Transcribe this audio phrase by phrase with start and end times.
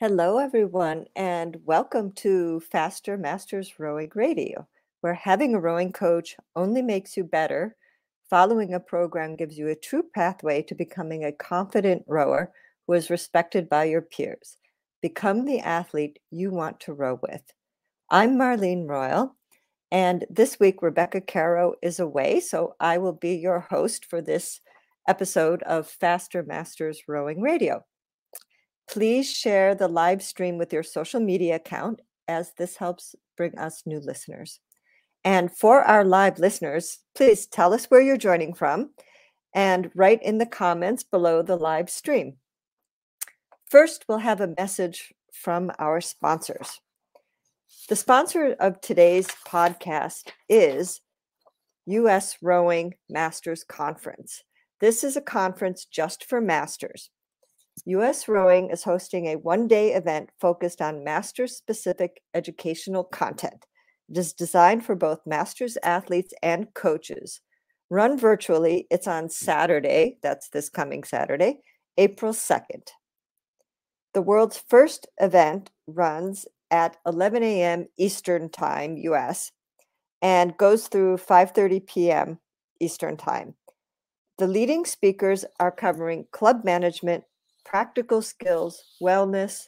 [0.00, 4.68] Hello, everyone, and welcome to Faster Masters Rowing Radio,
[5.00, 7.74] where having a rowing coach only makes you better.
[8.30, 12.52] Following a program gives you a true pathway to becoming a confident rower
[12.86, 14.56] who is respected by your peers.
[15.02, 17.42] Become the athlete you want to row with.
[18.08, 19.34] I'm Marlene Royle,
[19.90, 24.60] and this week Rebecca Caro is away, so I will be your host for this
[25.08, 27.84] episode of Faster Masters Rowing Radio.
[28.90, 33.82] Please share the live stream with your social media account as this helps bring us
[33.84, 34.60] new listeners.
[35.24, 38.90] And for our live listeners, please tell us where you're joining from
[39.54, 42.36] and write in the comments below the live stream.
[43.70, 46.80] First, we'll have a message from our sponsors.
[47.88, 51.00] The sponsor of today's podcast is
[51.86, 54.42] US Rowing Masters Conference.
[54.80, 57.10] This is a conference just for masters.
[57.86, 63.66] US Rowing is hosting a one day event focused on master's specific educational content.
[64.10, 67.40] It is designed for both master's athletes and coaches.
[67.90, 71.60] Run virtually, it's on Saturday, that's this coming Saturday,
[71.96, 72.88] April 2nd.
[74.14, 77.86] The world's first event runs at 11 a.m.
[77.98, 79.52] Eastern Time, US,
[80.20, 82.38] and goes through 5:30 p.m.
[82.80, 83.54] Eastern Time.
[84.38, 87.24] The leading speakers are covering club management,
[87.68, 89.66] practical skills, wellness.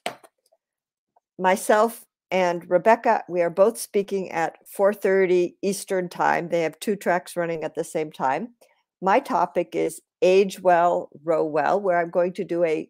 [1.39, 6.49] Myself and Rebecca, we are both speaking at 4:30 Eastern Time.
[6.49, 8.55] They have two tracks running at the same time.
[9.03, 12.89] My topic is age well, row well, where I'm going to do a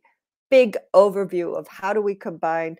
[0.48, 2.76] big overview of how do we combine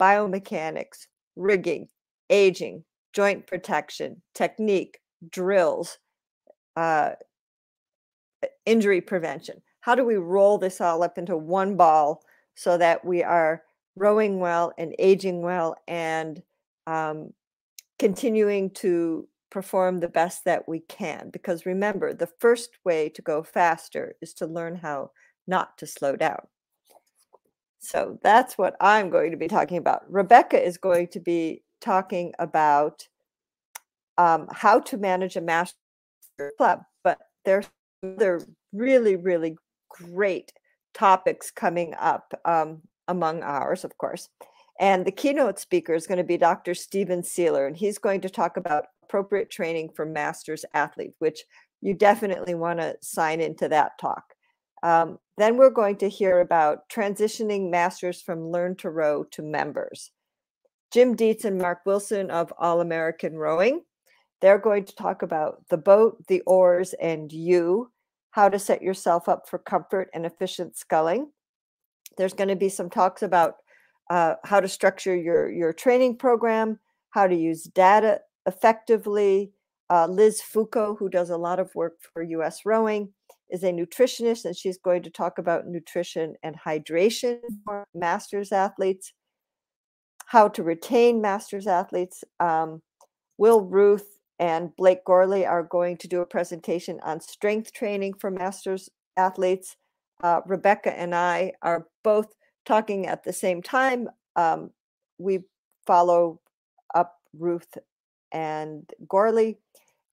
[0.00, 1.88] biomechanics, rigging,
[2.30, 4.98] aging, joint protection, technique,
[5.30, 5.98] drills,
[6.76, 7.12] uh,
[8.64, 12.20] injury prevention how do we roll this all up into one ball
[12.56, 13.62] so that we are
[13.94, 16.42] rowing well and aging well and
[16.88, 17.32] um,
[17.96, 21.30] continuing to perform the best that we can.
[21.30, 25.12] Because remember, the first way to go faster is to learn how
[25.46, 26.48] not to slow down.
[27.78, 30.02] So that's what I'm going to be talking about.
[30.12, 33.06] Rebecca is going to be talking about
[34.18, 35.76] um, how to manage a master
[36.58, 37.66] club, but there's
[38.02, 38.40] other
[38.72, 39.56] really, really
[39.88, 40.52] great
[40.94, 44.28] topics coming up um, among ours, of course.
[44.78, 46.74] And the keynote speaker is going to be Dr.
[46.74, 51.44] Stephen Seiler, and he's going to talk about appropriate training for masters athlete, which
[51.80, 54.34] you definitely want to sign into that talk.
[54.82, 60.10] Um, then we're going to hear about transitioning masters from learn to row to members.
[60.92, 63.82] Jim Dietz and Mark Wilson of All American Rowing.
[64.40, 67.90] They're going to talk about the boat, the oars, and you
[68.36, 71.30] how to set yourself up for comfort and efficient sculling.
[72.18, 73.54] There's going to be some talks about
[74.10, 76.78] uh, how to structure your, your training program,
[77.10, 79.52] how to use data effectively.
[79.88, 83.08] Uh, Liz Foucault, who does a lot of work for US Rowing,
[83.48, 89.14] is a nutritionist, and she's going to talk about nutrition and hydration for masters athletes,
[90.26, 92.22] how to retain masters athletes.
[92.38, 92.82] Um,
[93.38, 98.30] Will Ruth and Blake Gorley are going to do a presentation on strength training for
[98.30, 99.76] masters athletes.
[100.22, 104.08] Uh, Rebecca and I are both talking at the same time.
[104.34, 104.70] Um,
[105.18, 105.40] we
[105.86, 106.40] follow
[106.94, 107.78] up Ruth
[108.32, 109.58] and Gorley.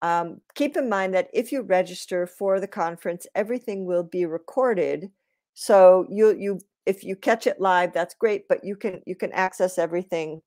[0.02, 5.10] Um, keep in mind that if you register for the conference, everything will be recorded.
[5.54, 9.32] So you you if you catch it live, that's great, but you can you can
[9.32, 10.42] access everything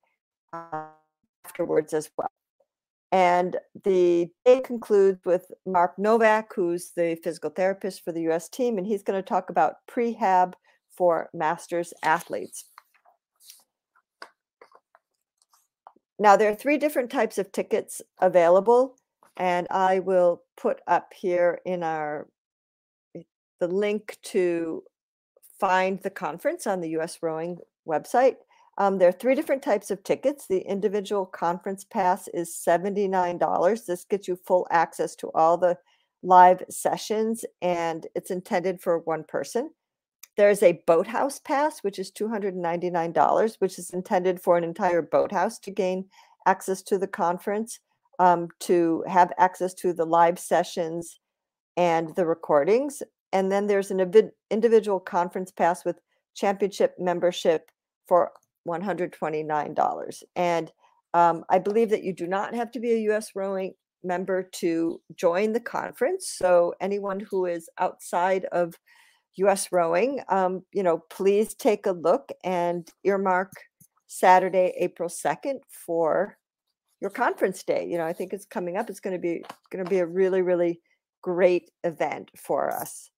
[0.52, 0.88] uh,
[1.44, 2.30] afterwards as well.
[3.16, 8.76] And the day concludes with Mark Novak, who's the physical therapist for the US team,
[8.76, 10.52] and he's going to talk about prehab
[10.90, 12.66] for masters athletes.
[16.18, 18.98] Now, there are three different types of tickets available,
[19.38, 22.28] and I will put up here in our
[23.60, 24.82] the link to
[25.58, 28.36] find the conference on the US Rowing website.
[28.78, 30.46] Um, there are three different types of tickets.
[30.46, 33.86] The individual conference pass is $79.
[33.86, 35.78] This gets you full access to all the
[36.22, 39.70] live sessions, and it's intended for one person.
[40.36, 45.70] There's a boathouse pass, which is $299, which is intended for an entire boathouse to
[45.70, 46.06] gain
[46.44, 47.78] access to the conference,
[48.18, 51.18] um, to have access to the live sessions
[51.78, 53.02] and the recordings.
[53.32, 55.98] And then there's an individual conference pass with
[56.34, 57.70] championship membership
[58.06, 58.32] for
[58.66, 60.22] $129.
[60.34, 60.72] And
[61.14, 63.74] um, I believe that you do not have to be a US rowing
[64.04, 66.28] member to join the conference.
[66.28, 68.74] So anyone who is outside of
[69.36, 73.52] US rowing, um, you know, please take a look and earmark
[74.06, 76.38] Saturday, April 2nd for
[77.00, 77.86] your conference day.
[77.86, 78.88] You know, I think it's coming up.
[78.88, 80.80] It's going to be going to be a really, really
[81.22, 83.10] great event for us.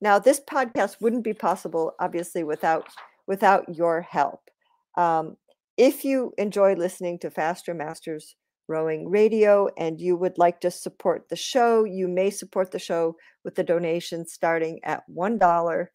[0.00, 2.88] Now, this podcast wouldn't be possible, obviously, without
[3.26, 4.50] without your help.
[4.96, 5.36] Um,
[5.76, 8.36] if you enjoy listening to Faster Masters
[8.68, 13.16] Rowing Radio and you would like to support the show, you may support the show
[13.44, 15.86] with a donation starting at $1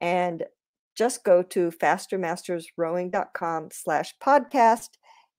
[0.00, 0.44] and
[0.96, 4.88] just go to fastermastersrowing.com slash podcast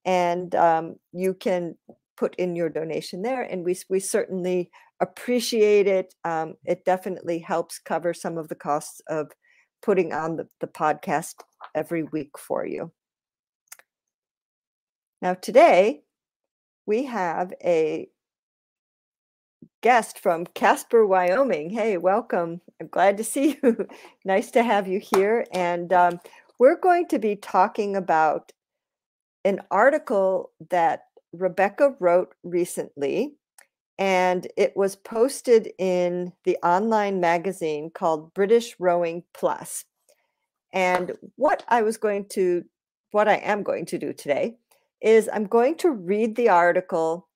[0.05, 1.75] and um, you can
[2.15, 4.69] put in your donation there and we, we certainly
[4.99, 9.31] appreciate it um, it definitely helps cover some of the costs of
[9.81, 11.35] putting on the, the podcast
[11.75, 12.91] every week for you
[15.21, 16.01] now today
[16.85, 18.07] we have a
[19.81, 21.69] guest from Casper, Wyoming.
[21.69, 22.61] Hey, welcome.
[22.81, 23.87] I'm glad to see you.
[24.25, 25.45] nice to have you here.
[25.51, 26.19] And um,
[26.59, 28.51] we're going to be talking about
[29.45, 33.35] an article that Rebecca wrote recently,
[33.97, 39.85] and it was posted in the online magazine called British Rowing Plus.
[40.71, 42.63] And what I was going to,
[43.11, 44.57] what I am going to do today
[45.01, 47.27] is I'm going to read the article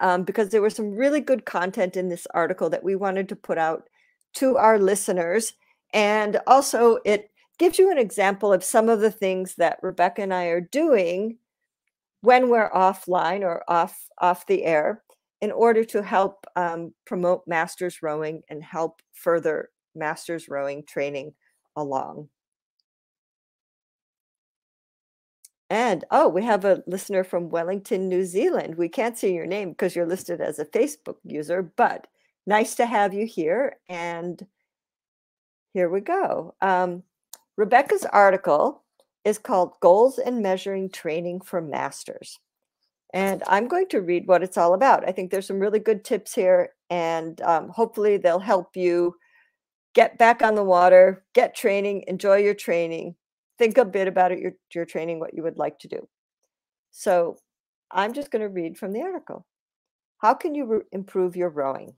[0.00, 3.36] um, because there was some really good content in this article that we wanted to
[3.36, 3.88] put out
[4.34, 5.54] to our listeners.
[5.92, 10.32] And also, it gives you an example of some of the things that Rebecca and
[10.32, 11.38] I are doing
[12.20, 15.02] when we're offline or off off the air
[15.40, 21.32] in order to help um, promote masters rowing and help further masters rowing training
[21.76, 22.28] along.
[25.70, 28.74] And oh, we have a listener from Wellington, New Zealand.
[28.74, 32.08] We can't see your name because you're listed as a Facebook user, but
[32.44, 33.76] nice to have you here.
[33.88, 34.44] And
[35.72, 36.54] here we go.
[36.60, 37.04] Um,
[37.56, 38.82] Rebecca's article
[39.24, 42.40] is called Goals and Measuring Training for Masters.
[43.12, 45.08] And I'm going to read what it's all about.
[45.08, 49.16] I think there's some really good tips here, and um, hopefully, they'll help you
[49.94, 53.16] get back on the water, get training, enjoy your training,
[53.58, 56.08] think a bit about it, your, your training, what you would like to do.
[56.92, 57.38] So
[57.90, 59.46] I'm just going to read from the article.
[60.18, 61.94] How can you re- improve your rowing?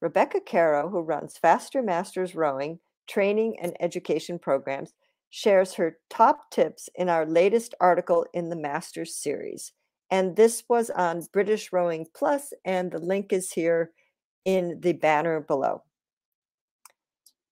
[0.00, 4.92] Rebecca Caro, who runs Faster Masters Rowing training and education programs,
[5.30, 9.72] shares her top tips in our latest article in the Masters series.
[10.10, 13.92] And this was on British Rowing Plus, and the link is here
[14.44, 15.82] in the banner below.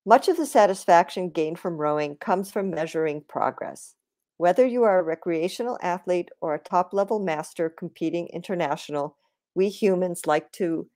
[0.06, 3.94] Much of the satisfaction gained from rowing comes from measuring progress.
[4.36, 9.16] Whether you are a recreational athlete or a top level master competing international,
[9.54, 10.88] we humans like to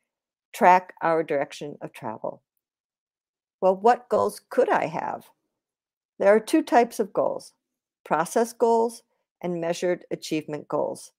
[0.53, 2.43] track our direction of travel.
[3.61, 5.25] Well, what goals could I have?
[6.19, 7.53] There are two types of goals
[8.05, 9.03] process goals
[9.43, 11.13] and measured achievement goals.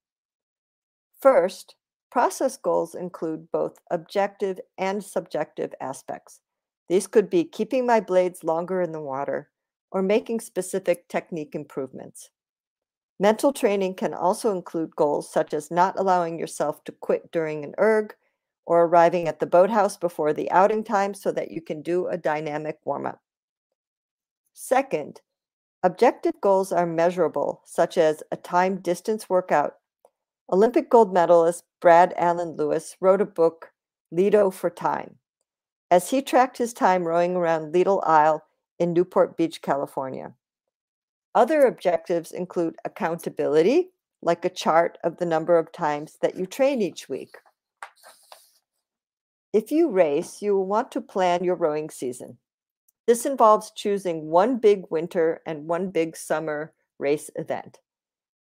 [1.20, 1.74] First,
[2.10, 6.40] process goals include both objective and subjective aspects.
[6.88, 9.50] These could be keeping my blades longer in the water
[9.90, 12.30] or making specific technique improvements.
[13.18, 17.74] Mental training can also include goals such as not allowing yourself to quit during an
[17.78, 18.14] erg
[18.64, 22.16] or arriving at the boathouse before the outing time so that you can do a
[22.16, 23.20] dynamic warm up.
[24.54, 25.20] Second,
[25.82, 29.74] objective goals are measurable, such as a time distance workout.
[30.52, 33.70] Olympic gold medalist Brad Alan Lewis wrote a book,
[34.10, 35.16] Lido for Time
[35.90, 38.42] as he tracked his time rowing around Lido Isle
[38.78, 40.32] in Newport Beach, California.
[41.34, 43.90] Other objectives include accountability,
[44.22, 47.36] like a chart of the number of times that you train each week.
[49.52, 52.38] If you race, you will want to plan your rowing season.
[53.06, 57.80] This involves choosing one big winter and one big summer race event.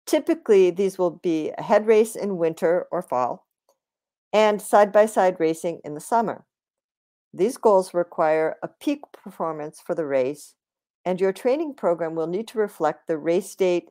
[0.05, 3.45] Typically, these will be a head race in winter or fall
[4.35, 6.45] and side by side racing in the summer.
[7.33, 10.55] These goals require a peak performance for the race,
[11.05, 13.89] and your training program will need to reflect the race date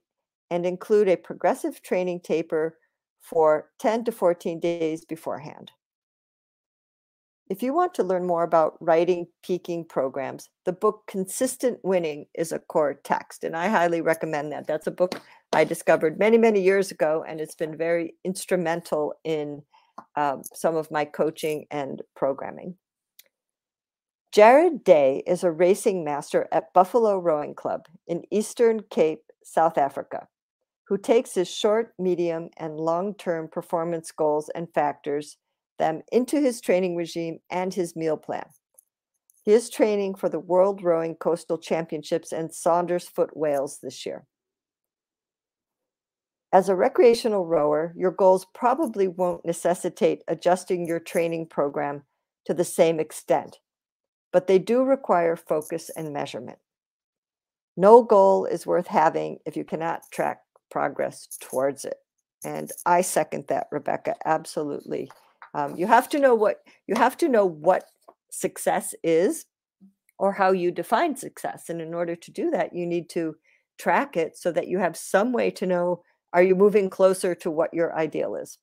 [0.51, 2.79] and include a progressive training taper
[3.21, 5.73] for 10 to 14 days beforehand.
[7.51, 12.53] If you want to learn more about writing peaking programs, the book Consistent Winning is
[12.53, 14.67] a core text, and I highly recommend that.
[14.67, 15.21] That's a book
[15.53, 19.63] I discovered many, many years ago, and it's been very instrumental in
[20.17, 22.77] um, some of my coaching and programming.
[24.33, 30.29] Jared Day is a racing master at Buffalo Rowing Club in Eastern Cape, South Africa,
[30.89, 35.37] who takes his short, medium, and long term performance goals and factors
[35.79, 38.47] them into his training regime and his meal plan.
[39.45, 44.27] He is training for the World Rowing Coastal Championships and Saundersfoot Wales this year.
[46.53, 52.05] As a recreational rower, your goals probably won't necessitate adjusting your training program
[52.47, 53.59] to the same extent,
[54.33, 56.59] but they do require focus and measurement.
[57.77, 61.97] No goal is worth having if you cannot track progress towards it.
[62.45, 64.15] And I second that, Rebecca.
[64.25, 65.11] Absolutely.
[65.55, 67.85] Um, you have to know what you have to know what
[68.31, 69.47] success is
[70.19, 71.69] or how you define success.
[71.69, 73.37] And in order to do that, you need to
[73.79, 77.51] track it so that you have some way to know are you moving closer to
[77.51, 78.59] what your ideal is.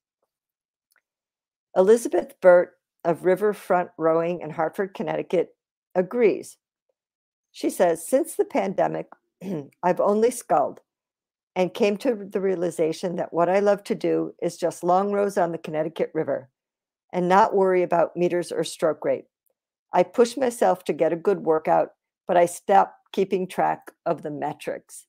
[1.74, 5.56] Elizabeth Burt of Riverfront Rowing in Hartford, Connecticut
[5.94, 6.58] agrees.
[7.50, 9.06] She says, Since the pandemic,
[9.82, 10.80] I've only sculled
[11.56, 15.38] and came to the realization that what I love to do is just long rows
[15.38, 16.48] on the Connecticut River
[17.12, 19.24] and not worry about meters or stroke rate.
[19.92, 21.90] I push myself to get a good workout,
[22.26, 25.06] but I stop keeping track of the metrics.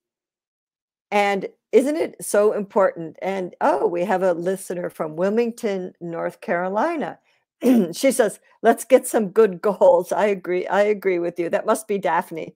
[1.12, 3.18] And isn't it so important?
[3.22, 7.20] And oh, we have a listener from Wilmington, North Carolina.
[7.94, 10.12] she says, let's get some good goals.
[10.12, 10.68] I agree.
[10.68, 11.50] I agree with you.
[11.50, 12.56] That must be Daphne.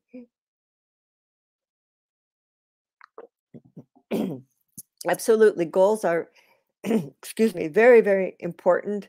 [5.08, 5.66] Absolutely.
[5.66, 6.30] Goals are,
[6.84, 9.08] excuse me, very, very important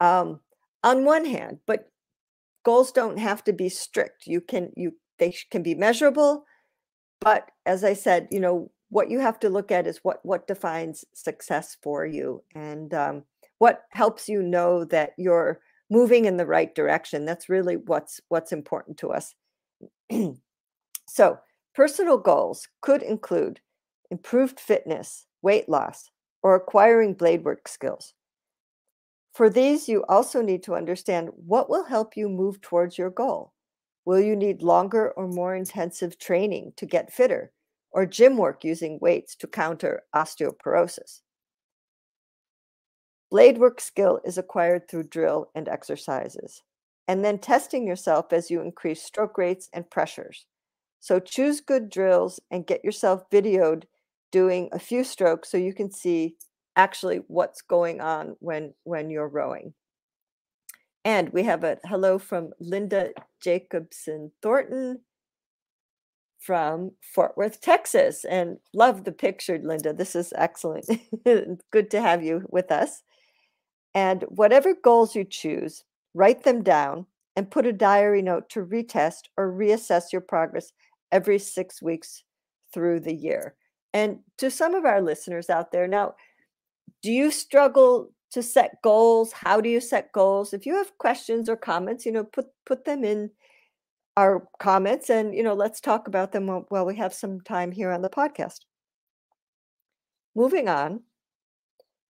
[0.00, 0.40] um,
[0.84, 1.90] on one hand, but
[2.64, 4.26] goals don't have to be strict.
[4.26, 6.44] You can, you, they can be measurable.
[7.20, 10.46] But as I said, you know, what you have to look at is what, what
[10.46, 13.24] defines success for you and um,
[13.58, 17.24] what helps you know that you're moving in the right direction.
[17.24, 19.34] That's really what's, what's important to us.
[21.08, 21.38] so
[21.74, 23.60] personal goals could include
[24.10, 26.10] improved fitness, weight loss,
[26.42, 28.14] or acquiring blade work skills.
[29.38, 33.52] For these, you also need to understand what will help you move towards your goal.
[34.04, 37.52] Will you need longer or more intensive training to get fitter,
[37.92, 41.20] or gym work using weights to counter osteoporosis?
[43.30, 46.64] Blade work skill is acquired through drill and exercises,
[47.06, 50.46] and then testing yourself as you increase stroke rates and pressures.
[50.98, 53.84] So choose good drills and get yourself videoed
[54.32, 56.34] doing a few strokes so you can see
[56.78, 59.74] actually what's going on when when you're rowing.
[61.04, 63.10] And we have a hello from Linda
[63.42, 65.00] Jacobson Thornton
[66.38, 68.24] from Fort Worth, Texas.
[68.24, 69.92] And love the picture, Linda.
[69.92, 70.86] This is excellent.
[71.24, 73.02] Good to have you with us.
[73.94, 79.22] And whatever goals you choose, write them down and put a diary note to retest
[79.36, 80.72] or reassess your progress
[81.10, 82.22] every six weeks
[82.72, 83.54] through the year.
[83.94, 86.14] And to some of our listeners out there, now,
[87.02, 89.32] do you struggle to set goals?
[89.32, 90.52] How do you set goals?
[90.52, 93.30] If you have questions or comments, you know, put put them in
[94.16, 97.72] our comments and you know, let's talk about them while, while we have some time
[97.72, 98.60] here on the podcast.
[100.34, 101.02] Moving on,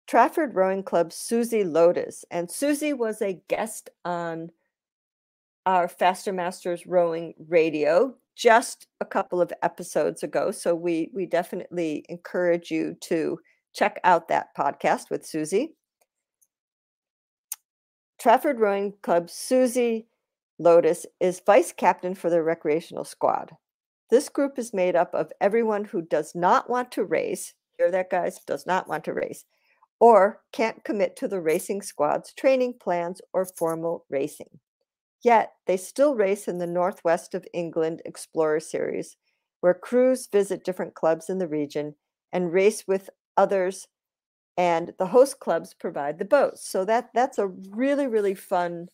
[0.06, 2.24] Trafford Rowing Club Susie Lotus.
[2.30, 4.50] And Susie was a guest on
[5.66, 10.50] our Faster Masters Rowing Radio just a couple of episodes ago.
[10.50, 13.38] So we we definitely encourage you to
[13.78, 15.76] check out that podcast with Susie.
[18.18, 20.08] Trafford Rowing Club Susie
[20.58, 23.52] Lotus is vice captain for the recreational squad.
[24.10, 28.10] This group is made up of everyone who does not want to race, hear that
[28.10, 29.44] guys, does not want to race,
[30.00, 34.58] or can't commit to the racing squad's training plans or formal racing.
[35.22, 39.16] Yet they still race in the Northwest of England Explorer Series,
[39.60, 41.94] where crews visit different clubs in the region
[42.32, 43.88] and race with others,
[44.58, 46.68] and the host clubs provide the boats.
[46.68, 48.88] So that that's a really really fun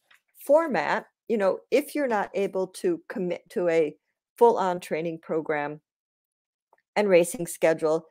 [0.46, 1.06] format.
[1.28, 3.96] You know, if you're not able to commit to a
[4.38, 5.80] full-on training program
[6.96, 8.06] and racing schedule,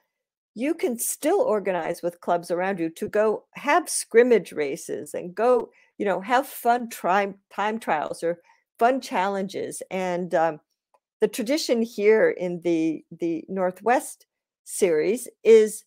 [0.56, 5.70] you can still organize with clubs around you to go have scrimmage races and go
[5.98, 8.40] you know have fun time time trials or
[8.80, 10.60] fun challenges and um,
[11.22, 14.26] the tradition here in the the northwest
[14.66, 15.84] series is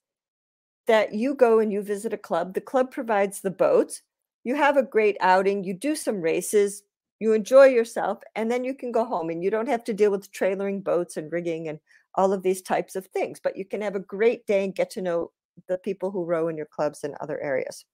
[0.86, 4.02] that you go and you visit a club the club provides the boats
[4.44, 6.82] you have a great outing you do some races
[7.18, 10.10] you enjoy yourself and then you can go home and you don't have to deal
[10.10, 11.78] with trailering boats and rigging and
[12.14, 14.90] all of these types of things but you can have a great day and get
[14.90, 15.30] to know
[15.68, 17.84] the people who row in your clubs in other areas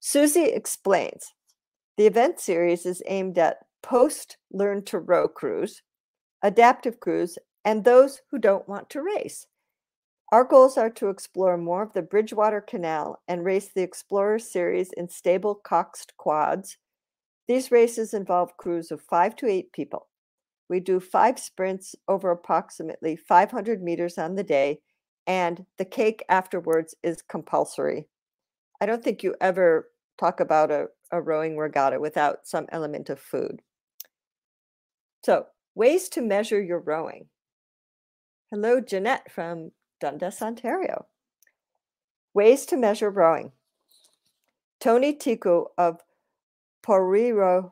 [0.00, 1.32] Susie explains
[1.96, 5.82] the event series is aimed at post learn to row crews,
[6.42, 9.46] adaptive crews, and those who don't want to race.
[10.32, 14.90] Our goals are to explore more of the Bridgewater Canal and race the Explorer series
[14.94, 16.78] in stable coxed quads,
[17.46, 20.08] These races involve crews of five to eight people.
[20.70, 24.80] We do five sprints over approximately 500 meters on the day,
[25.26, 28.08] and the cake afterwards is compulsory.
[28.80, 33.20] I don't think you ever talk about a, a rowing regatta without some element of
[33.20, 33.60] food.
[35.26, 37.26] So, ways to measure your rowing.
[38.50, 39.72] Hello, Jeanette from
[40.02, 41.06] Dundas, Ontario.
[42.34, 43.52] Ways to measure rowing.
[44.80, 46.00] Tony Tiku of
[46.84, 47.70] Porirua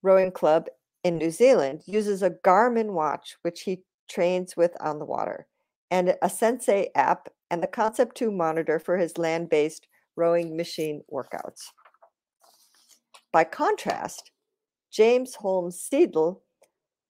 [0.00, 0.68] Rowing Club
[1.02, 5.48] in New Zealand uses a Garmin watch, which he trains with on the water,
[5.90, 11.02] and a Sensei app and the Concept 2 monitor for his land based rowing machine
[11.12, 11.64] workouts.
[13.32, 14.30] By contrast,
[14.92, 16.44] James Holmes Seidel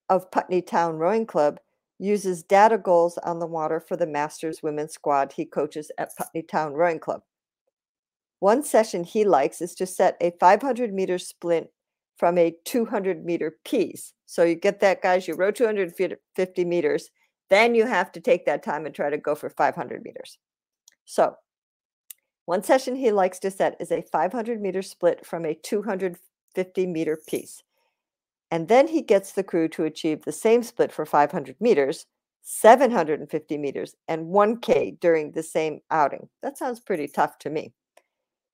[0.08, 1.60] of Putney Town Rowing Club
[1.98, 6.42] uses data goals on the water for the Masters women's squad he coaches at Putney
[6.42, 7.22] Town Rowing Club.
[8.40, 11.68] One session he likes is to set a 500 meter splint
[12.18, 14.12] from a 200 meter piece.
[14.26, 17.10] So you get that, guys, you row 250 meters,
[17.48, 20.38] then you have to take that time and try to go for 500 meters.
[21.04, 21.36] So
[22.44, 27.18] one session he likes to set is a 500 meter split from a 250 meter
[27.26, 27.62] piece.
[28.56, 32.06] And then he gets the crew to achieve the same split for 500 meters,
[32.40, 36.30] 750 meters, and 1K during the same outing.
[36.42, 37.74] That sounds pretty tough to me.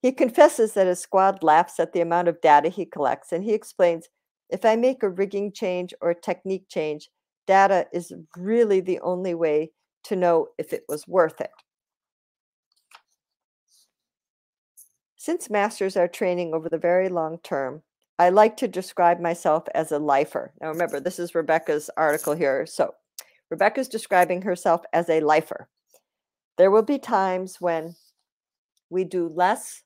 [0.01, 3.53] He confesses that his squad laughs at the amount of data he collects, and he
[3.53, 4.09] explains
[4.49, 7.09] if I make a rigging change or a technique change,
[7.47, 9.71] data is really the only way
[10.03, 11.51] to know if it was worth it.
[15.15, 17.83] Since masters are training over the very long term,
[18.19, 20.53] I like to describe myself as a lifer.
[20.61, 22.65] Now, remember, this is Rebecca's article here.
[22.65, 22.93] So,
[23.49, 25.67] Rebecca's describing herself as a lifer.
[26.57, 27.95] There will be times when
[28.89, 29.83] we do less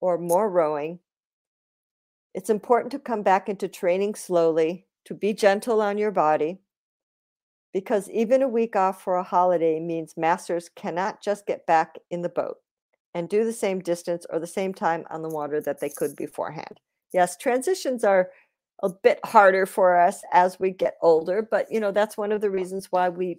[0.00, 0.98] or more rowing.
[2.34, 6.58] It's important to come back into training slowly, to be gentle on your body,
[7.72, 12.22] because even a week off for a holiday means masters cannot just get back in
[12.22, 12.56] the boat
[13.14, 16.16] and do the same distance or the same time on the water that they could
[16.16, 16.80] beforehand.
[17.12, 18.30] Yes, transitions are
[18.82, 22.40] a bit harder for us as we get older, but you know that's one of
[22.40, 23.38] the reasons why we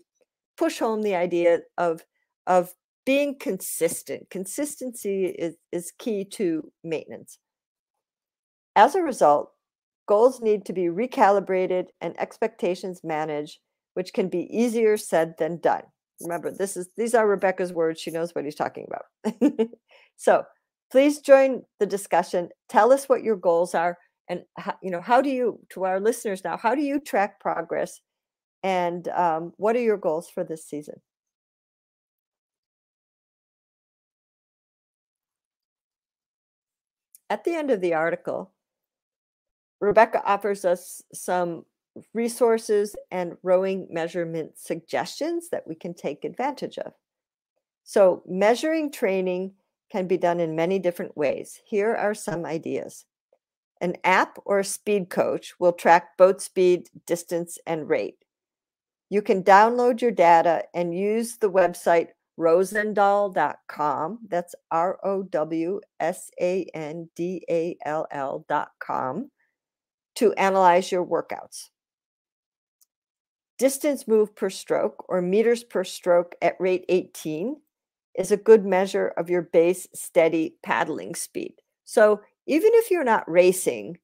[0.57, 2.03] push home the idea of
[2.47, 2.73] of
[3.05, 4.29] being consistent.
[4.29, 7.39] Consistency is, is key to maintenance.
[8.75, 9.51] As a result,
[10.07, 13.59] goals need to be recalibrated and expectations managed,
[13.93, 15.83] which can be easier said than done.
[16.21, 18.01] Remember, this is these are Rebecca's words.
[18.01, 19.69] She knows what he's talking about.
[20.17, 20.43] so
[20.91, 22.49] please join the discussion.
[22.67, 23.97] Tell us what your goals are,
[24.27, 26.57] and how, you know how do you to our listeners now.
[26.57, 28.01] How do you track progress,
[28.63, 31.01] and um, what are your goals for this season?
[37.29, 38.51] At the end of the article,
[39.79, 41.65] Rebecca offers us some
[42.13, 46.93] resources and rowing measurement suggestions that we can take advantage of.
[47.83, 49.53] So, measuring training
[49.91, 51.59] can be done in many different ways.
[51.65, 53.05] Here are some ideas.
[53.81, 58.17] An app or a speed coach will track boat speed, distance, and rate.
[59.09, 64.19] You can download your data and use the website rowsandall.com.
[64.27, 69.31] That's R O W S A N D A L L.com
[70.15, 71.69] to analyze your workouts.
[73.57, 77.57] Distance move per stroke or meters per stroke at rate 18
[78.15, 81.53] is a good measure of your base steady paddling speed.
[81.85, 83.97] So even if you're not racing,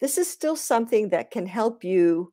[0.00, 2.32] this is still something that can help you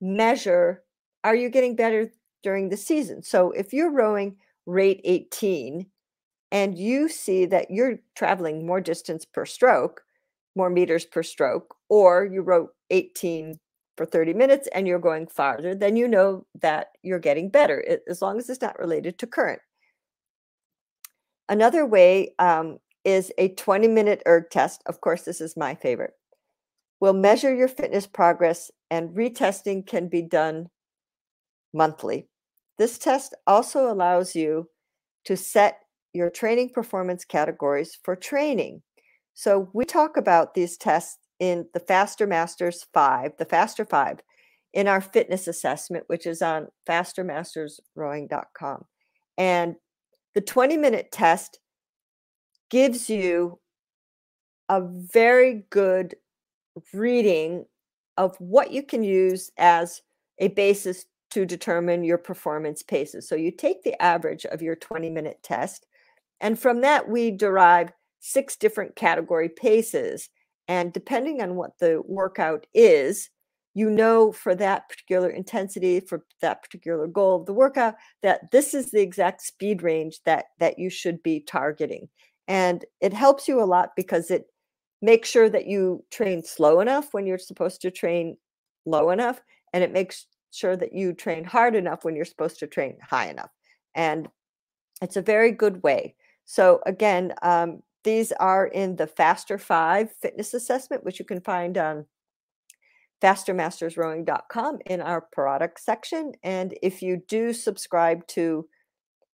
[0.00, 0.82] measure
[1.22, 2.10] are you getting better
[2.42, 3.22] during the season?
[3.22, 5.86] So if you're rowing rate 18
[6.50, 10.02] and you see that you're traveling more distance per stroke,
[10.56, 13.58] more meters per stroke, or you wrote 18
[13.96, 18.22] for 30 minutes and you're going farther, then you know that you're getting better as
[18.22, 19.60] long as it's not related to current.
[21.50, 24.82] Another way um, is a 20 minute erg test.
[24.86, 26.14] Of course, this is my favorite.
[27.00, 30.68] We'll measure your fitness progress, and retesting can be done
[31.74, 32.28] monthly.
[32.78, 34.68] This test also allows you
[35.24, 35.80] to set
[36.12, 38.82] your training performance categories for training.
[39.34, 44.20] So we talk about these tests in the Faster Masters 5, the Faster 5,
[44.72, 48.84] in our fitness assessment, which is on fastermastersrowing.com.
[49.36, 49.76] And
[50.34, 51.58] the 20 minute test
[52.70, 53.58] gives you
[54.68, 56.14] a very good
[56.92, 57.66] reading
[58.16, 60.02] of what you can use as
[60.38, 63.28] a basis to determine your performance paces.
[63.28, 65.86] So you take the average of your 20 minute test,
[66.40, 70.28] and from that, we derive six different category paces.
[70.68, 73.30] And depending on what the workout is,
[73.74, 78.74] you know for that particular intensity, for that particular goal of the workout, that this
[78.74, 82.08] is the exact speed range that that you should be targeting.
[82.48, 84.46] And it helps you a lot because it
[85.02, 88.36] makes sure that you train slow enough when you're supposed to train
[88.86, 89.40] low enough,
[89.72, 93.28] and it makes sure that you train hard enough when you're supposed to train high
[93.28, 93.50] enough.
[93.94, 94.28] And
[95.00, 96.14] it's a very good way.
[96.44, 101.78] So again, um, these are in the Faster 5 fitness assessment, which you can find
[101.78, 102.06] on
[103.22, 106.32] fastermastersrowing.com in our product section.
[106.42, 108.66] And if you do subscribe to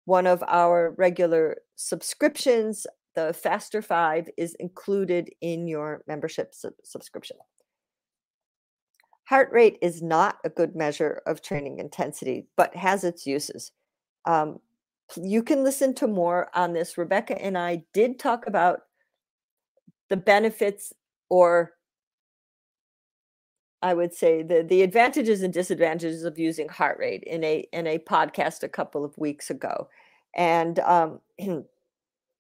[0.06, 7.38] one of our regular subscriptions, the Faster 5 is included in your membership sub- subscription.
[9.26, 13.72] Heart rate is not a good measure of training intensity, but has its uses.
[14.26, 14.60] Um,
[15.22, 16.98] you can listen to more on this.
[16.98, 18.82] Rebecca and I did talk about
[20.10, 20.94] the benefits
[21.30, 21.72] or
[23.84, 27.86] I would say the the advantages and disadvantages of using heart rate in a in
[27.86, 29.90] a podcast a couple of weeks ago,
[30.36, 31.20] and um,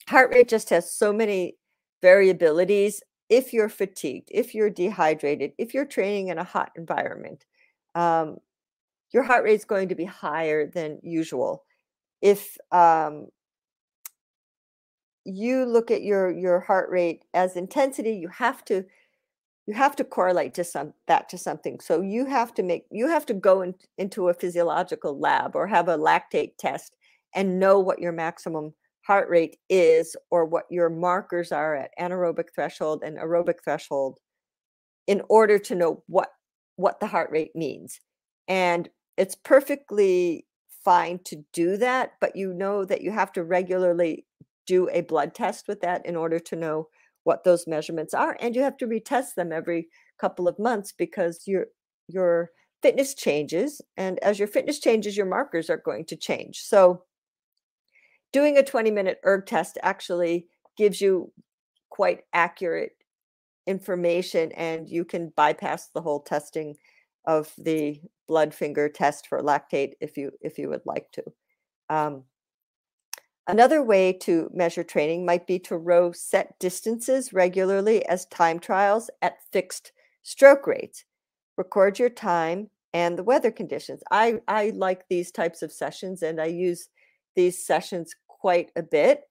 [0.07, 1.57] heart rate just has so many
[2.01, 3.01] variabilities.
[3.29, 7.45] If you're fatigued, if you're dehydrated, if you're training in a hot environment,
[7.93, 8.37] um,
[9.11, 11.65] your heart rate is going to be higher than usual
[12.21, 13.27] if um,
[15.25, 18.85] you look at your your heart rate as intensity you have to
[19.65, 21.79] you have to correlate to some that to something.
[21.79, 25.67] So you have to make you have to go in, into a physiological lab or
[25.67, 26.95] have a lactate test
[27.35, 28.73] and know what your maximum
[29.05, 34.17] heart rate is or what your markers are at anaerobic threshold and aerobic threshold
[35.07, 36.29] in order to know what
[36.75, 37.99] what the heart rate means.
[38.47, 40.45] And it's perfectly
[40.83, 44.25] fine to do that, but you know that you have to regularly
[44.65, 46.87] do a blood test with that in order to know
[47.23, 49.87] what those measurements are and you have to retest them every
[50.19, 51.67] couple of months because your
[52.07, 57.03] your fitness changes and as your fitness changes your markers are going to change so
[58.31, 61.31] doing a 20 minute erg test actually gives you
[61.89, 62.91] quite accurate
[63.67, 66.75] information and you can bypass the whole testing
[67.25, 71.23] of the blood finger test for lactate if you if you would like to.
[71.89, 72.23] Um,
[73.47, 79.09] another way to measure training might be to row set distances regularly as time trials
[79.21, 79.91] at fixed
[80.23, 81.05] stroke rates.
[81.57, 84.01] Record your time and the weather conditions.
[84.11, 86.89] I, I like these types of sessions and I use
[87.35, 89.21] these sessions quite a bit.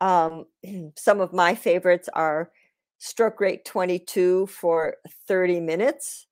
[0.00, 0.46] Um,
[0.96, 2.50] some of my favorites are
[2.98, 6.26] stroke rate 22 for 30 minutes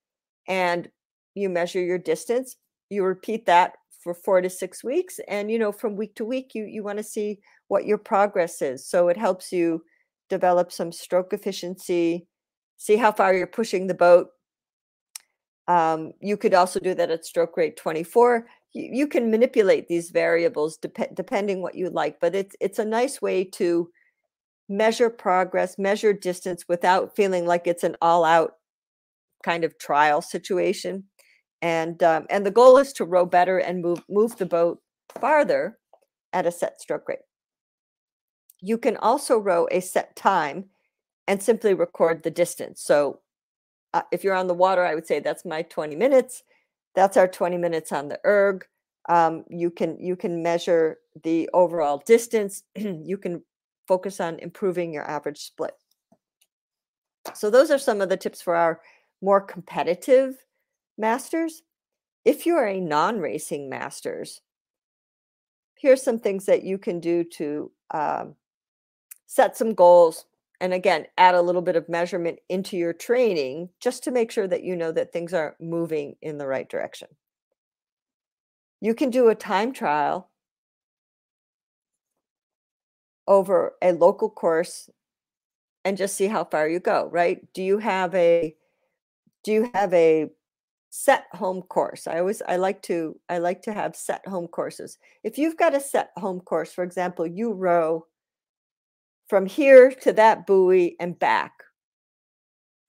[0.46, 0.88] and
[1.34, 2.56] you measure your distance
[2.90, 6.52] you repeat that for four to six weeks and you know from week to week
[6.54, 9.82] you you want to see what your progress is so it helps you
[10.28, 12.26] develop some stroke efficiency
[12.80, 14.28] see how far you're pushing the boat.
[15.68, 20.10] Um, you could also do that at stroke rate 24 you, you can manipulate these
[20.10, 23.88] variables dep- depending what you like but it's it's a nice way to
[24.68, 28.54] measure progress measure distance without feeling like it's an all out
[29.44, 31.04] kind of trial situation
[31.62, 34.80] and um, and the goal is to row better and move move the boat
[35.20, 35.78] farther
[36.32, 37.18] at a set stroke rate.
[38.60, 40.66] You can also row a set time
[41.26, 42.82] and simply record the distance.
[42.82, 43.20] So
[43.94, 46.42] uh, if you're on the water, I would say that's my 20 minutes.
[46.94, 48.66] That's our 20 minutes on the erg.
[49.08, 52.62] Um, you can you can measure the overall distance.
[52.76, 53.42] you can
[53.88, 55.74] focus on improving your average split.
[57.34, 58.80] So those are some of the tips for our
[59.22, 60.36] more competitive
[61.00, 61.62] masters.
[62.24, 64.40] If you are a non racing masters,
[65.74, 68.34] here's some things that you can do to um,
[69.26, 70.26] set some goals
[70.60, 74.46] and again add a little bit of measurement into your training just to make sure
[74.46, 77.08] that you know that things are moving in the right direction
[78.80, 80.28] you can do a time trial
[83.26, 84.90] over a local course
[85.84, 88.54] and just see how far you go right do you have a
[89.44, 90.28] do you have a
[90.90, 92.06] set home course.
[92.06, 94.98] I always i like to i like to have set home courses.
[95.24, 98.06] If you've got a set home course for example you row
[99.28, 101.52] from here to that buoy and back.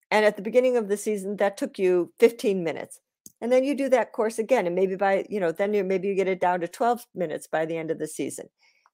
[0.10, 3.00] And at the beginning of the season that took you 15 minutes.
[3.40, 6.08] And then you do that course again and maybe by you know then you maybe
[6.08, 8.48] you get it down to 12 minutes by the end of the season.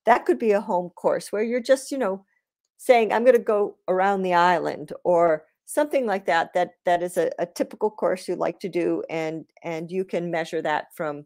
[0.06, 2.26] That could be a home course where you're just you know
[2.78, 7.18] saying i'm going to go around the island or something like that that that is
[7.18, 11.26] a, a typical course you like to do and and you can measure that from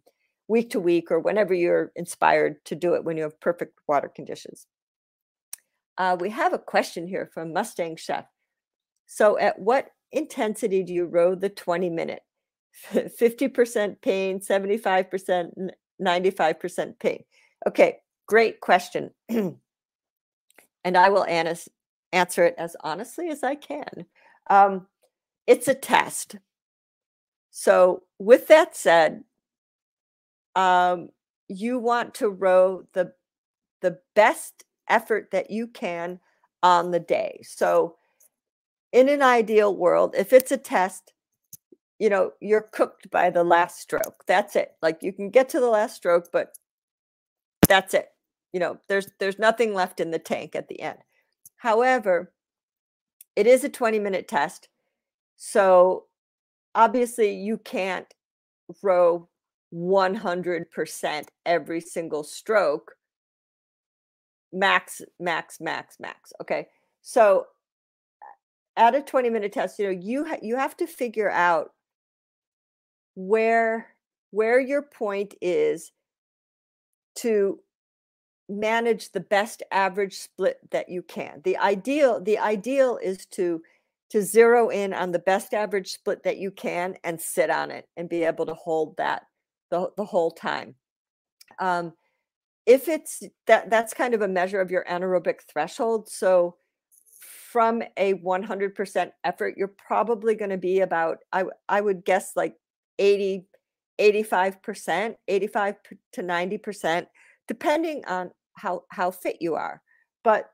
[0.50, 4.12] week to week or whenever you're inspired to do it when you have perfect water
[4.14, 4.68] conditions
[5.98, 8.26] uh, we have a question here from mustang chef
[9.08, 12.22] So, at what intensity do you row the 20 minute?
[12.94, 17.24] 50% pain, 75%, 95% pain.
[17.68, 19.12] Okay, great question.
[19.30, 19.58] and
[20.86, 24.06] I will answer it as honestly as I can.
[24.50, 24.88] Um,
[25.48, 26.36] it's a test.
[27.50, 29.24] So, with that said,
[30.56, 31.10] um,
[31.48, 33.14] you want to row the
[33.82, 36.20] the best effort that you can
[36.64, 37.42] on the day.
[37.44, 37.98] So,
[38.92, 41.14] in an ideal world, if it's a test,
[42.00, 44.24] you know, you're cooked by the last stroke.
[44.28, 44.72] That's it.
[44.82, 46.56] Like you can get to the last stroke, but
[47.68, 48.10] that's it.
[48.54, 51.00] You know, there's there's nothing left in the tank at the end.
[51.58, 52.34] However,
[53.36, 54.70] it is a 20 minute test.
[55.38, 56.06] So
[56.76, 58.14] obviously you can't
[58.82, 59.28] row
[59.74, 62.96] 100% every single stroke
[64.54, 66.68] max max max max okay
[67.02, 67.46] so
[68.76, 71.72] at a 20 minute test you know you ha- you have to figure out
[73.16, 73.88] where
[74.32, 75.94] where your point is
[77.16, 77.60] to
[78.52, 81.42] manage the best average split that you can.
[81.44, 83.62] The ideal the ideal is to
[84.10, 87.88] to zero in on the best average split that you can and sit on it
[87.96, 89.24] and be able to hold that
[89.70, 90.76] the, the whole time.
[91.60, 91.94] Um,
[92.66, 96.56] if it's that that's kind of a measure of your anaerobic threshold so
[97.52, 102.56] from a 100% effort you're probably going to be about I, I would guess like
[103.00, 103.48] 80
[104.00, 105.76] 85% 85
[106.14, 107.08] to 90%
[107.48, 109.82] depending on how how fit you are.
[110.24, 110.50] But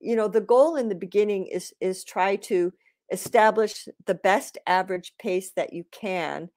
[0.00, 2.72] you know the goal in the beginning is is try to
[3.10, 6.50] establish the best average pace that you can.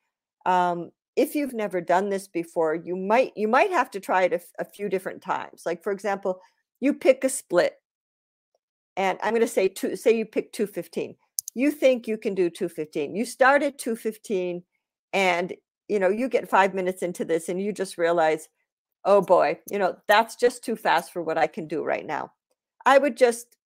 [0.45, 4.33] Um, if you've never done this before you might you might have to try it
[4.33, 5.63] a, a few different times.
[5.65, 6.41] Like for example
[6.81, 7.75] you pick a split
[8.97, 11.15] and i'm going to say two say you pick 215
[11.53, 14.63] you think you can do 215 you start at 215
[15.13, 15.53] and
[15.87, 18.49] you know you get five minutes into this and you just realize
[19.05, 22.31] oh boy you know that's just too fast for what i can do right now
[22.85, 23.57] I would just,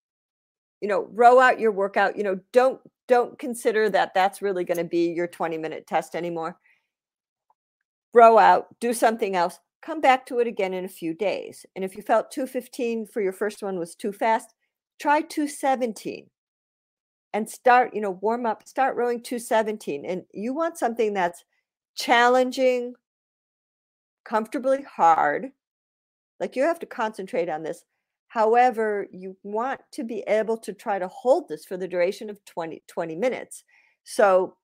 [0.81, 2.17] you know, row out your workout.
[2.17, 6.15] You know, don't don't consider that that's really going to be your 20 minute test
[6.15, 6.57] anymore.
[8.13, 11.65] Row out, do something else, come back to it again in a few days.
[11.75, 14.53] And if you felt 215 for your first one was too fast,
[14.99, 16.29] try 217
[17.33, 20.05] and start, you know, warm up, start rowing 217.
[20.05, 21.43] And you want something that's
[21.95, 22.95] challenging,
[24.25, 25.51] comfortably hard.
[26.39, 27.85] Like you have to concentrate on this
[28.35, 32.43] However, you want to be able to try to hold this for the duration of
[32.43, 33.63] 20, 20 minutes.
[34.03, 34.57] So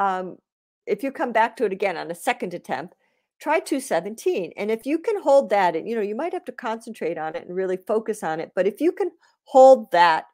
[0.00, 0.38] um,
[0.84, 2.96] if you come back to it again on a second attempt,
[3.40, 4.52] try 217.
[4.56, 7.36] And if you can hold that, and you know, you might have to concentrate on
[7.36, 8.50] it and really focus on it.
[8.56, 9.12] But if you can
[9.44, 10.24] hold that,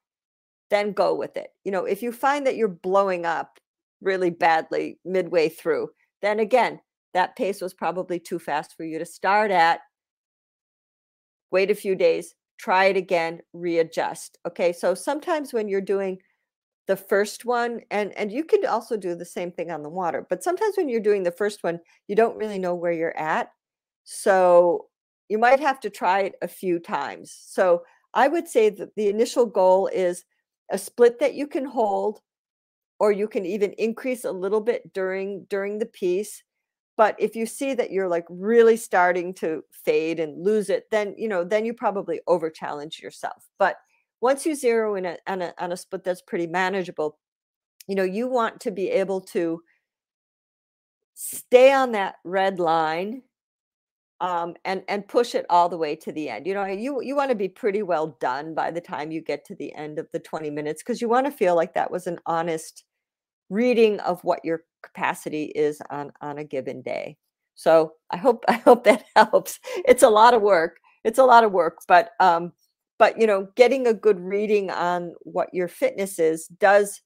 [0.71, 1.49] then go with it.
[1.65, 3.59] You know, if you find that you're blowing up
[4.01, 5.91] really badly midway through,
[6.23, 6.81] then again,
[7.15, 9.81] that pace was probably too fast for you to start at
[11.51, 14.39] wait a few days, try it again, readjust.
[14.47, 14.73] Okay.
[14.73, 16.19] So sometimes when you're doing
[16.87, 20.27] the first one, and and you could also do the same thing on the water,
[20.29, 23.51] but sometimes when you're doing the first one, you don't really know where you're at.
[24.05, 24.89] So
[25.29, 27.37] you might have to try it a few times.
[27.47, 30.25] So I would say that the initial goal is
[30.71, 32.21] a split that you can hold,
[32.99, 36.43] or you can even increase a little bit during during the piece
[36.97, 41.15] but if you see that you're like really starting to fade and lose it then
[41.17, 43.77] you know then you probably over challenge yourself but
[44.21, 47.19] once you zero in a, on a on a split that's pretty manageable
[47.89, 49.61] you know you want to be able to
[51.15, 53.23] stay on that red line
[54.21, 56.47] um, and and push it all the way to the end.
[56.47, 59.45] You know, you you want to be pretty well done by the time you get
[59.47, 62.07] to the end of the 20 minutes because you want to feel like that was
[62.07, 62.85] an honest
[63.49, 67.17] reading of what your capacity is on on a given day.
[67.55, 69.59] So I hope I hope that helps.
[69.87, 70.79] It's a lot of work.
[71.05, 72.53] It's a lot of work, but um,
[72.99, 77.01] but you know, getting a good reading on what your fitness is does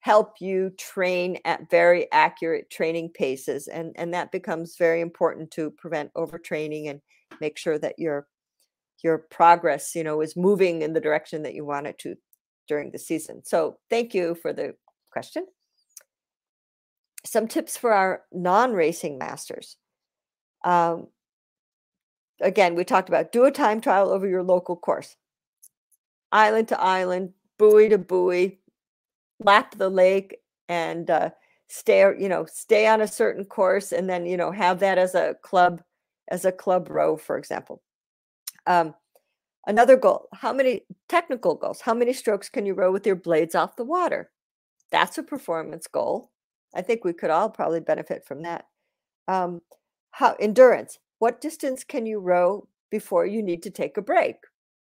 [0.00, 5.70] help you train at very accurate training paces and and that becomes very important to
[5.72, 7.00] prevent overtraining and
[7.40, 8.26] make sure that your
[9.04, 12.14] your progress you know is moving in the direction that you want it to
[12.66, 14.74] during the season so thank you for the
[15.12, 15.46] question
[17.24, 19.76] some tips for our non-racing masters.
[20.64, 21.08] Um,
[22.40, 25.16] again, we talked about do a time trial over your local course,
[26.32, 28.60] island to island, buoy to buoy,
[29.38, 31.30] lap the lake, and uh,
[31.68, 32.00] stay.
[32.18, 35.36] You know, stay on a certain course, and then you know have that as a
[35.42, 35.82] club,
[36.28, 37.82] as a club row, for example.
[38.66, 38.94] Um,
[39.66, 41.82] Another goal, how many technical goals?
[41.82, 44.30] How many strokes can you row with your blades off the water?
[44.90, 46.30] That's a performance goal.
[46.74, 48.66] I think we could all probably benefit from that.
[49.28, 49.60] Um,
[50.12, 50.98] how endurance?
[51.18, 54.36] What distance can you row before you need to take a break?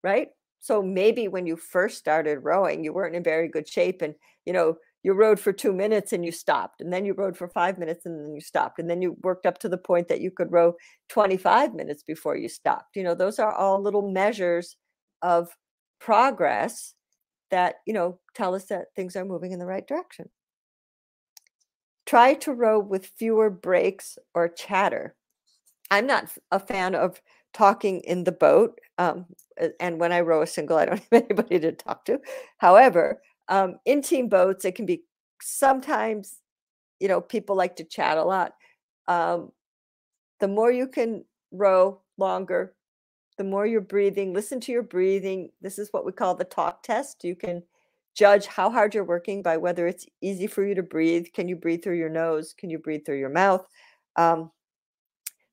[0.02, 0.28] Right?
[0.60, 4.52] So maybe when you first started rowing, you weren't in very good shape and you
[4.52, 7.78] know, you rowed for 2 minutes and you stopped and then you rowed for 5
[7.78, 10.30] minutes and then you stopped and then you worked up to the point that you
[10.30, 10.74] could row
[11.08, 12.96] 25 minutes before you stopped.
[12.96, 14.76] You know, those are all little measures
[15.22, 15.50] of
[16.00, 16.94] progress
[17.50, 20.28] that, you know, tell us that things are moving in the right direction.
[22.06, 25.14] Try to row with fewer breaks or chatter.
[25.90, 27.20] I'm not a fan of
[27.52, 28.80] talking in the boat.
[28.98, 29.26] Um,
[29.80, 32.20] and when I row a single, I don't have anybody to talk to.
[32.58, 35.02] However, um, in team boats, it can be
[35.40, 36.40] sometimes,
[37.00, 38.52] you know, people like to chat a lot.
[39.08, 39.52] Um,
[40.40, 42.74] the more you can row longer,
[43.38, 45.50] the more you're breathing, listen to your breathing.
[45.60, 47.22] This is what we call the talk test.
[47.24, 47.62] You can
[48.16, 51.26] judge how hard you're working by whether it's easy for you to breathe.
[51.34, 52.54] Can you breathe through your nose?
[52.58, 53.64] Can you breathe through your mouth?
[54.16, 54.50] Um,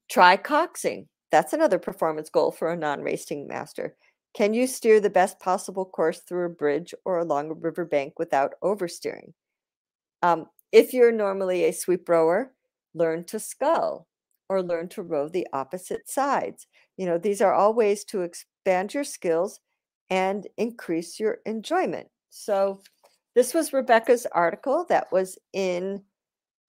[0.09, 1.07] try coxing.
[1.31, 3.95] That's another performance goal for a non racing master.
[4.33, 8.53] Can you steer the best possible course through a bridge or along a riverbank without
[8.63, 9.33] oversteering?
[10.23, 12.53] Um, if you're normally a sweep rower,
[12.95, 14.07] learn to scull
[14.49, 16.67] or learn to row the opposite sides.
[16.97, 19.59] You know, these are all ways to expand your skills
[20.09, 22.07] and increase your enjoyment.
[22.35, 22.81] So,
[23.35, 26.03] this was Rebecca's article that was in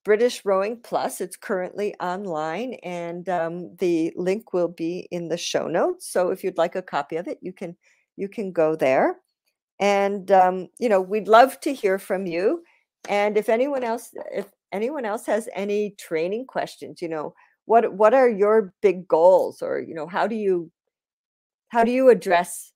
[0.05, 1.19] British Rowing Plus.
[1.19, 6.07] It's currently online, and um, the link will be in the show notes.
[6.09, 7.75] So if you'd like a copy of it, you can
[8.15, 9.17] you can go there.
[9.79, 12.63] And um, you know, we'd love to hear from you.
[13.09, 17.33] And if anyone else, if anyone else has any training questions, you know,
[17.65, 20.71] what what are your big goals, or you know, how do you
[21.69, 22.71] how do you address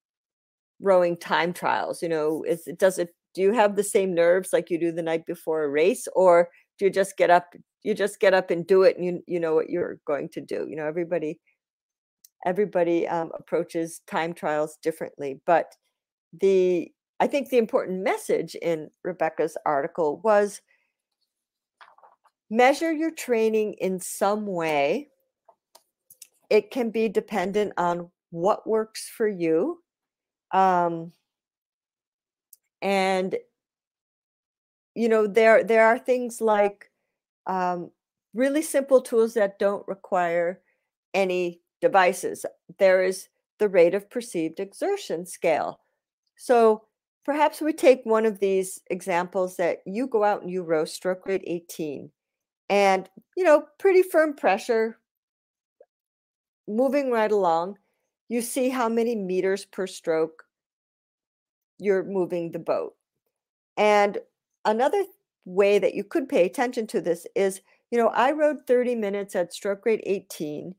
[0.81, 2.01] rowing time trials?
[2.01, 4.91] You know, is it does it do you have the same nerves like you do
[4.91, 8.51] the night before a race, or do you just get up you just get up
[8.51, 11.39] and do it and you you know what you're going to do you know everybody
[12.45, 15.75] everybody um, approaches time trials differently but
[16.41, 20.61] the i think the important message in rebecca's article was
[22.49, 25.07] measure your training in some way
[26.49, 29.79] it can be dependent on what works for you
[30.51, 31.12] um,
[32.81, 33.35] and
[34.95, 36.91] you know there there are things like
[37.47, 37.91] um,
[38.33, 40.62] really simple tools that don't require
[41.13, 42.45] any devices.
[42.77, 45.81] There is the rate of perceived exertion scale.
[46.35, 46.83] So
[47.25, 51.25] perhaps we take one of these examples that you go out and you row stroke
[51.27, 52.12] rate 18
[52.69, 54.99] and you know pretty firm pressure
[56.67, 57.77] moving right along
[58.29, 60.45] you see how many meters per stroke
[61.77, 62.93] you're moving the boat
[63.79, 64.17] and
[64.65, 65.05] another
[65.45, 67.61] way that you could pay attention to this is,
[67.91, 70.75] you know, I rode 30 minutes at stroke rate 18.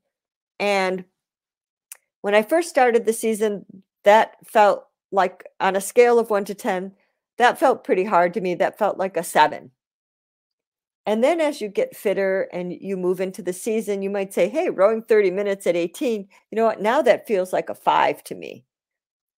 [0.58, 1.04] And
[2.20, 3.64] when I first started the season,
[4.04, 6.92] that felt like on a scale of one to 10,
[7.38, 8.54] that felt pretty hard to me.
[8.54, 9.70] That felt like a seven.
[11.10, 14.48] And then as you get fitter and you move into the season, you might say,
[14.48, 16.80] hey, rowing 30 minutes at 18, you know what?
[16.80, 18.64] Now that feels like a five to me.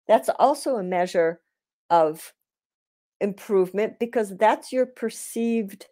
[0.07, 1.41] That's also a measure
[1.89, 2.35] of
[3.23, 5.87] improvement because that's your perceived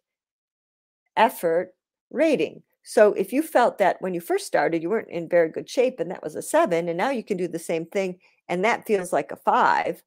[1.16, 1.72] effort
[2.10, 2.62] rating.
[2.82, 5.98] So if you felt that when you first started, you weren't in very good shape
[5.98, 8.86] and that was a seven, and now you can do the same thing and that
[8.86, 10.02] feels like a five,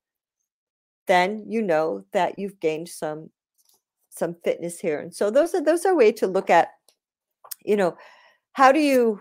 [1.08, 3.32] then you know that you've gained some
[4.18, 5.00] some fitness here.
[5.00, 6.70] And so those are those are a way to look at,
[7.64, 7.98] you know,
[8.54, 9.20] how do you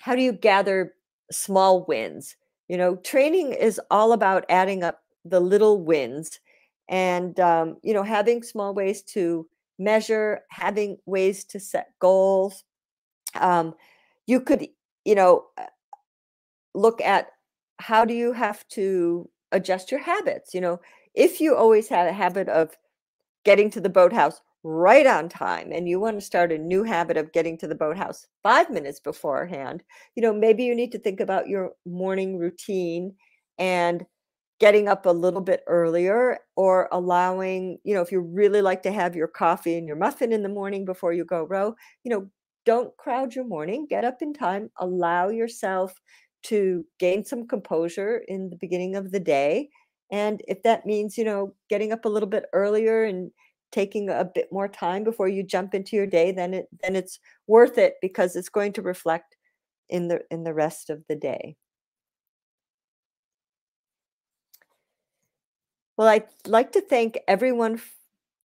[0.00, 0.94] how do you gather
[1.30, 2.36] small wins?
[2.68, 6.40] You know, training is all about adding up the little wins
[6.88, 12.64] and um, you know having small ways to measure having ways to set goals
[13.40, 13.74] um,
[14.26, 14.66] you could
[15.04, 15.64] you know uh,
[16.74, 17.28] look at
[17.78, 20.80] how do you have to adjust your habits you know
[21.14, 22.76] if you always had a habit of
[23.44, 27.16] getting to the boathouse right on time and you want to start a new habit
[27.16, 29.82] of getting to the boathouse five minutes beforehand
[30.14, 33.12] you know maybe you need to think about your morning routine
[33.58, 34.06] and
[34.62, 38.92] getting up a little bit earlier or allowing, you know, if you really like to
[38.92, 41.74] have your coffee and your muffin in the morning before you go row,
[42.04, 42.30] you know,
[42.64, 46.00] don't crowd your morning, get up in time, allow yourself
[46.44, 49.68] to gain some composure in the beginning of the day.
[50.12, 53.32] And if that means, you know, getting up a little bit earlier and
[53.72, 57.18] taking a bit more time before you jump into your day, then it then it's
[57.46, 59.36] worth it because it's going to reflect
[59.88, 61.56] in the in the rest of the day.
[65.96, 67.80] Well, I'd like to thank everyone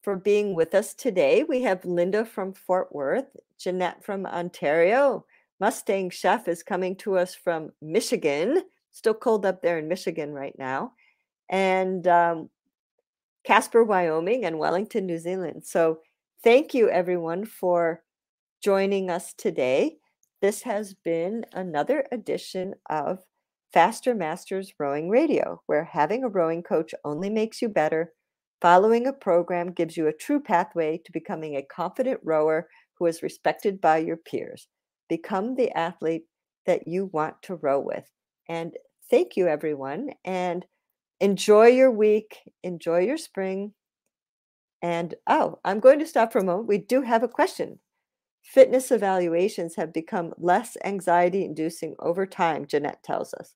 [0.04, 1.44] for being with us today.
[1.44, 5.26] We have Linda from Fort Worth, Jeanette from Ontario,
[5.60, 8.64] Mustang Chef is coming to us from Michigan.
[8.92, 10.94] Still cold up there in Michigan right now.
[11.50, 12.50] And um,
[13.46, 15.66] Casper, Wyoming, and Wellington, New Zealand.
[15.66, 16.00] So
[16.44, 18.04] thank you, everyone, for
[18.62, 19.98] joining us today.
[20.42, 23.20] This has been another edition of
[23.74, 28.14] Faster Masters Rowing Radio, where having a rowing coach only makes you better.
[28.62, 33.24] Following a program gives you a true pathway to becoming a confident rower who is
[33.24, 34.68] respected by your peers.
[35.10, 36.24] Become the athlete
[36.66, 38.10] that you want to row with.
[38.50, 38.74] And
[39.10, 40.10] thank you, everyone.
[40.26, 40.66] And
[41.20, 43.74] enjoy your week, enjoy your spring.
[44.82, 46.68] And oh, I'm going to stop for a moment.
[46.68, 47.80] We do have a question.
[48.44, 53.54] Fitness evaluations have become less anxiety inducing over time, Jeanette tells us.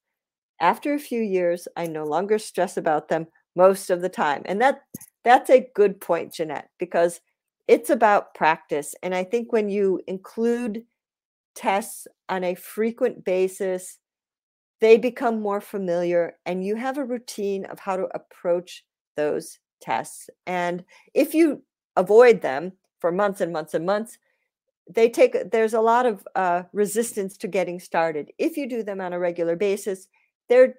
[0.59, 4.41] After a few years, I no longer stress about them most of the time.
[4.45, 4.81] And that
[5.23, 7.21] that's a good point, Jeanette, because
[7.67, 8.95] it's about practice.
[9.03, 10.83] And I think when you include
[11.55, 13.97] tests on a frequent basis,
[14.81, 18.83] they become more familiar and you have a routine of how to approach
[19.15, 20.29] those tests.
[20.45, 21.63] And if you
[21.95, 24.17] avoid them for months and months and months,
[24.89, 28.31] they take there's a lot of uh, resistance to getting started.
[28.37, 30.07] If you do them on a regular basis,
[30.49, 30.75] they're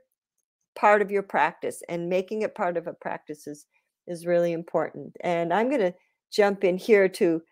[0.74, 3.66] part of your practice, and making it part of a practice is
[4.06, 5.16] is really important.
[5.22, 5.94] And I'm going to
[6.30, 7.42] jump in here to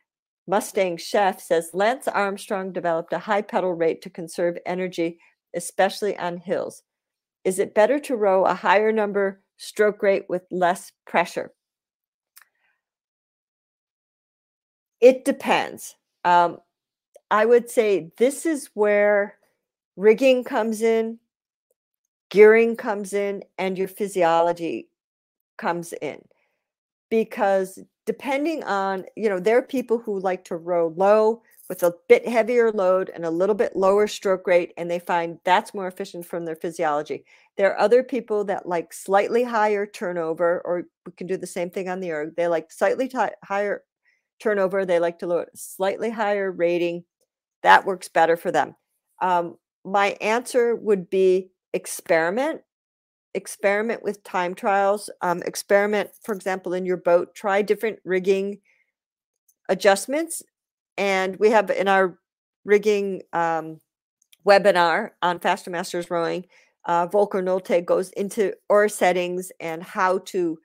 [0.47, 5.19] Mustang Chef says Lance Armstrong developed a high pedal rate to conserve energy,
[5.55, 6.83] especially on hills.
[7.45, 11.53] Is it better to row a higher number stroke rate with less pressure?
[15.01, 15.97] It depends.
[16.25, 16.59] Um,
[17.31, 19.37] I would say this is where
[19.97, 21.19] rigging comes in,
[22.31, 24.89] gearing comes in, and your physiology
[25.57, 26.23] comes in.
[27.11, 31.95] Because depending on, you know, there are people who like to row low with a
[32.09, 35.87] bit heavier load and a little bit lower stroke rate, and they find that's more
[35.87, 37.25] efficient from their physiology.
[37.57, 41.71] There are other people that like slightly higher turnover, or we can do the same
[41.71, 42.35] thing on the erg.
[42.35, 43.09] They like slightly
[43.45, 43.85] higher
[44.41, 44.85] turnover.
[44.85, 47.05] They like to load slightly higher rating.
[47.63, 48.75] That works better for them.
[49.23, 52.63] Um, my answer would be experiment.
[53.35, 55.09] Experiment with time trials.
[55.23, 57.33] Um, experiment, for example, in your boat.
[57.37, 58.59] Try different rigging
[59.69, 60.43] adjustments.
[60.97, 62.19] And we have in our
[62.65, 63.81] rigging um,
[64.47, 66.47] webinar on Faster Masters Rowing,
[66.85, 70.59] uh, Volker Nolte goes into oar settings and how to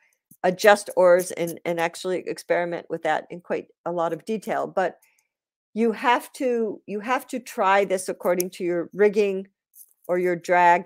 [0.44, 4.68] adjust oars and, and actually experiment with that in quite a lot of detail.
[4.68, 4.98] But
[5.74, 9.48] you have to you have to try this according to your rigging
[10.08, 10.86] or your drag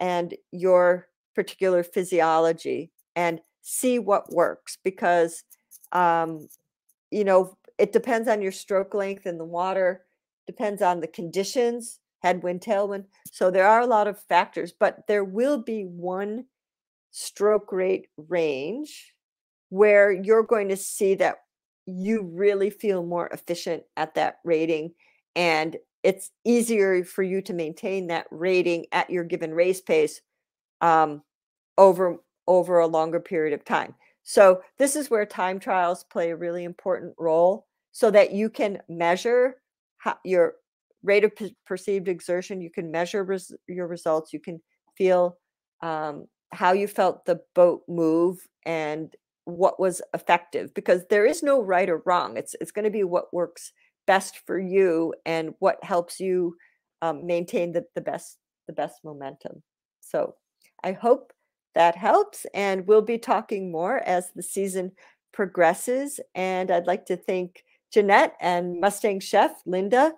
[0.00, 5.44] and your particular physiology and see what works because
[5.92, 6.48] um,
[7.10, 10.04] you know it depends on your stroke length in the water
[10.46, 15.24] depends on the conditions headwind tailwind so there are a lot of factors but there
[15.24, 16.44] will be one
[17.10, 19.14] stroke rate range
[19.68, 21.36] where you're going to see that
[21.86, 24.92] you really feel more efficient at that rating
[25.34, 30.20] and it's easier for you to maintain that rating at your given race pace
[30.80, 31.22] um,
[31.78, 32.16] over
[32.46, 33.94] over a longer period of time
[34.28, 38.82] so this is where time trials play a really important role so that you can
[38.88, 39.54] measure
[39.98, 40.54] how, your
[41.04, 41.30] rate of
[41.64, 44.60] perceived exertion you can measure res- your results you can
[44.98, 45.38] feel
[45.82, 49.14] um, how you felt the boat move and
[49.44, 53.04] what was effective because there is no right or wrong it's it's going to be
[53.04, 53.72] what works
[54.08, 56.56] best for you and what helps you
[57.00, 59.62] um, maintain the, the best the best momentum.
[60.00, 60.34] So
[60.82, 61.32] i hope
[61.76, 64.90] that helps and we'll be talking more as the season
[65.32, 67.62] progresses and i'd like to thank
[67.92, 70.12] jeanette and mustang chef linda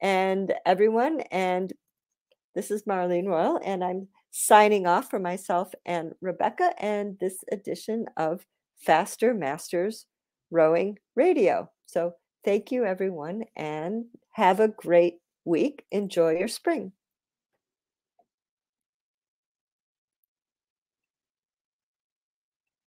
[0.00, 1.72] and everyone and
[2.54, 8.06] this is Marlene Royle and i'm signing off for myself and Rebecca and this edition
[8.16, 8.44] of
[8.78, 10.06] Faster Masters
[10.50, 11.70] Rowing Radio.
[11.86, 12.14] So
[12.44, 15.84] thank you, everyone, and have a great week.
[15.92, 16.92] Enjoy your spring.